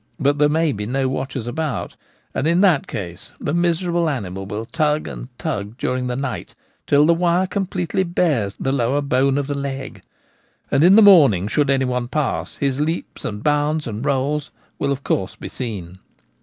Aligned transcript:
But 0.19 0.39
there 0.39 0.49
may 0.49 0.71
be 0.71 0.87
no 0.87 1.07
watchers 1.07 1.45
about; 1.45 1.95
and 2.33 2.47
in 2.47 2.61
that 2.61 2.87
case 2.87 3.33
the 3.39 3.53
miserable 3.53 4.09
animal 4.09 4.47
will 4.47 4.65
tug 4.65 5.07
and 5.07 5.29
tug 5.37 5.77
during 5.77 6.07
the 6.07 6.15
night 6.15 6.55
till 6.87 7.05
the 7.05 7.13
wire 7.13 7.45
completely 7.45 8.01
bares 8.01 8.55
the 8.59 8.71
lower 8.71 9.01
bone 9.03 9.37
of 9.37 9.45
the 9.45 9.53
leg, 9.53 10.01
and 10.71 10.83
in 10.83 10.95
the 10.95 11.03
morning, 11.03 11.47
should 11.47 11.69
any 11.69 11.85
one 11.85 12.07
pass, 12.07 12.55
his 12.55 12.79
leaps 12.79 13.23
and 13.23 13.43
bounds 13.43 13.85
and 13.85 14.03
rolls 14.03 14.49
will 14.79 14.91
of 14.91 15.03
course 15.03 15.35
be 15.35 15.49
seen. 15.49 15.99